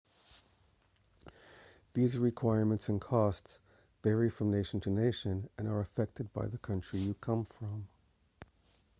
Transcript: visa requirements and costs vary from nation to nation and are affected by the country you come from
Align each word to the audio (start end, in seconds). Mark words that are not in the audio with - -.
visa 1.93 2.19
requirements 2.19 2.89
and 2.89 2.99
costs 2.99 3.59
vary 4.01 4.31
from 4.31 4.49
nation 4.49 4.79
to 4.81 4.89
nation 4.89 5.47
and 5.59 5.67
are 5.67 5.79
affected 5.79 6.33
by 6.33 6.47
the 6.47 6.57
country 6.57 6.97
you 6.99 7.13
come 7.21 7.45
from 7.45 7.87